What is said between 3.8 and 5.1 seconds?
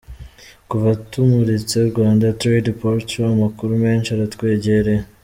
menshi aratwegereye.